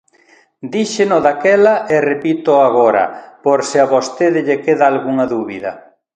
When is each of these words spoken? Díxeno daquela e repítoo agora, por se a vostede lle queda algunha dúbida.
Díxeno 0.73 1.17
daquela 1.27 1.75
e 1.95 1.97
repítoo 2.11 2.59
agora, 2.69 3.03
por 3.43 3.59
se 3.69 3.77
a 3.83 3.89
vostede 3.93 4.39
lle 4.47 4.57
queda 4.65 4.85
algunha 4.91 5.25
dúbida. 5.35 5.71